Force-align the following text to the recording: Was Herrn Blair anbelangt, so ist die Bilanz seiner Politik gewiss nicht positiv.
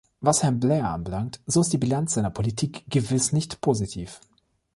Was 0.19 0.41
Herrn 0.41 0.59
Blair 0.59 0.89
anbelangt, 0.89 1.41
so 1.45 1.61
ist 1.61 1.73
die 1.73 1.77
Bilanz 1.77 2.15
seiner 2.15 2.31
Politik 2.31 2.85
gewiss 2.89 3.33
nicht 3.33 3.61
positiv. 3.61 4.19